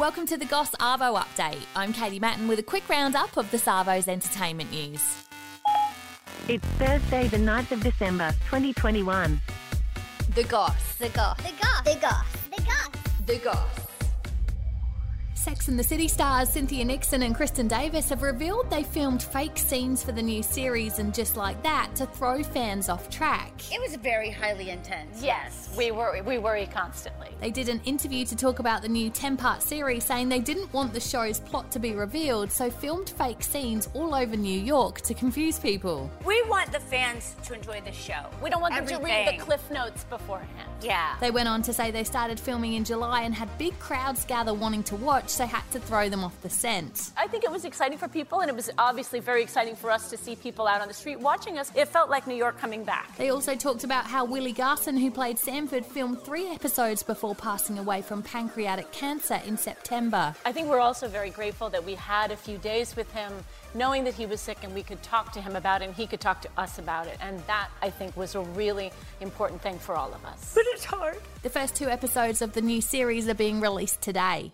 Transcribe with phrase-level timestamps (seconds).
[0.00, 1.60] Welcome to the Goss Arvo update.
[1.76, 5.26] I'm Katie Mattin with a quick roundup of the arvo's entertainment news.
[6.48, 9.38] It's Thursday, the 9th of December, 2021.
[10.34, 10.96] The Goss.
[10.96, 11.36] The goss.
[11.36, 11.82] The goss.
[11.84, 12.26] The goss.
[12.56, 13.26] The goss.
[13.26, 13.79] The Goss.
[15.40, 19.56] Sex and the City stars Cynthia Nixon and Kristin Davis have revealed they filmed fake
[19.56, 23.50] scenes for the new series and just like that to throw fans off track.
[23.72, 25.22] It was very highly intense.
[25.22, 26.20] Yes, we worry.
[26.20, 27.28] We worry constantly.
[27.40, 30.70] They did an interview to talk about the new 10 part series, saying they didn't
[30.74, 35.00] want the show's plot to be revealed, so filmed fake scenes all over New York
[35.00, 36.10] to confuse people.
[36.26, 38.26] We want the fans to enjoy the show.
[38.42, 40.68] We don't want them to read the cliff notes beforehand.
[40.82, 41.16] Yeah.
[41.18, 44.52] They went on to say they started filming in July and had big crowds gather
[44.52, 47.12] wanting to watch, so had to throw them off the scent.
[47.16, 50.10] I think it was exciting for people, and it was obviously very exciting for us
[50.10, 51.70] to see people out on the street watching us.
[51.74, 53.16] It felt like New York coming back.
[53.16, 57.78] They also talked about how Willie Garson, who played Stanford, filmed three episodes before passing
[57.78, 60.34] away from pancreatic cancer in September.
[60.44, 63.32] I think we're also very grateful that we had a few days with him,
[63.74, 66.06] knowing that he was sick and we could talk to him about it and he
[66.06, 67.16] could talk to us about it.
[67.20, 70.52] And that, I think, was a really important thing for all of us.
[70.54, 71.18] But it's hard.
[71.42, 74.52] The first two episodes of the new series are being released today.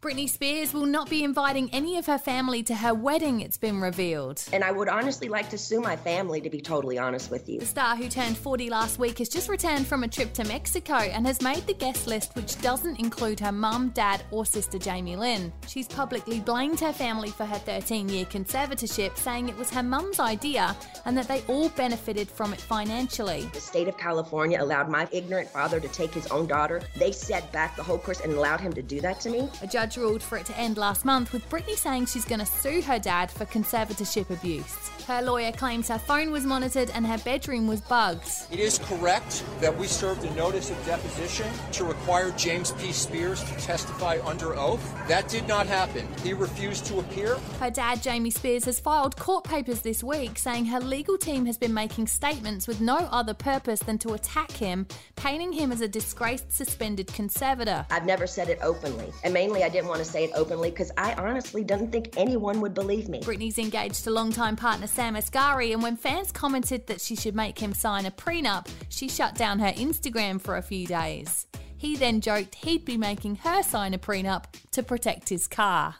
[0.00, 3.80] Britney Spears will not be inviting any of her family to her wedding, it's been
[3.80, 4.40] revealed.
[4.52, 7.58] And I would honestly like to sue my family, to be totally honest with you.
[7.58, 10.94] The star who turned 40 last week has just returned from a trip to Mexico
[10.94, 15.16] and has made the guest list, which doesn't include her mum, dad, or sister Jamie
[15.16, 15.52] Lynn.
[15.66, 20.20] She's publicly blamed her family for her 13 year conservatorship, saying it was her mum's
[20.20, 23.50] idea and that they all benefited from it financially.
[23.52, 26.82] The state of California allowed my ignorant father to take his own daughter.
[26.94, 29.48] They set back the whole course and allowed him to do that to me.
[29.60, 32.46] A judge ruled for it to end last month, with Britney saying she's going to
[32.46, 34.90] sue her dad for conservatorship abuse.
[35.08, 38.28] Her lawyer claims her phone was monitored and her bedroom was bugged.
[38.52, 42.92] It is correct that we served a notice of deposition to require James P.
[42.92, 44.94] Spears to testify under oath.
[45.08, 46.06] That did not happen.
[46.22, 47.36] He refused to appear.
[47.58, 51.56] Her dad, Jamie Spears, has filed court papers this week saying her legal team has
[51.56, 54.86] been making statements with no other purpose than to attack him,
[55.16, 57.86] painting him as a disgraced, suspended conservator.
[57.90, 59.10] I've never said it openly.
[59.24, 62.60] And mainly, I didn't want to say it openly because I honestly didn't think anyone
[62.62, 63.20] would believe me.
[63.20, 67.60] Britney's engaged to longtime partner Sam Asghari, and when fans commented that she should make
[67.60, 71.46] him sign a prenup, she shut down her Instagram for a few days.
[71.76, 75.94] He then joked he'd be making her sign a prenup to protect his car.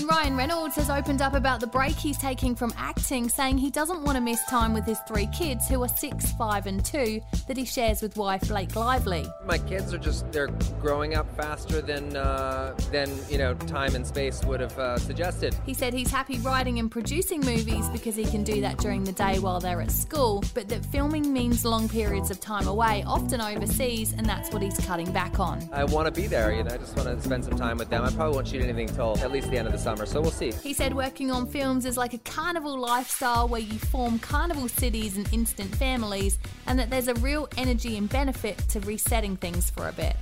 [0.00, 3.68] And Ryan Reynolds has opened up about the break he's taking from acting, saying he
[3.68, 7.20] doesn't want to miss time with his three kids, who are six, five, and two,
[7.46, 9.26] that he shares with wife Blake Lively.
[9.44, 10.48] My kids are just they're
[10.80, 15.54] growing up faster than uh, than you know time and space would have uh, suggested.
[15.66, 19.12] He said he's happy writing and producing movies because he can do that during the
[19.12, 23.42] day while they're at school, but that filming means long periods of time away, often
[23.42, 25.68] overseas, and that's what he's cutting back on.
[25.74, 26.72] I want to be there, you know.
[26.72, 28.02] I just want to spend some time with them.
[28.02, 30.30] I probably won't shoot anything till at least the end of the summer, so we'll
[30.30, 30.52] see.
[30.52, 35.16] He said working on films is like a carnival lifestyle where you form carnival cities
[35.16, 39.88] and instant families, and that there's a real energy and benefit to resetting things for
[39.88, 40.16] a bit.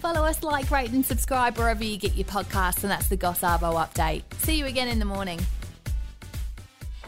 [0.00, 3.40] Follow us, like, rate, and subscribe wherever you get your podcasts, and that's the Goss
[3.40, 4.22] Arvo update.
[4.38, 5.40] See you again in the morning.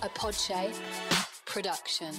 [0.03, 0.75] A Podshape
[1.47, 2.15] production.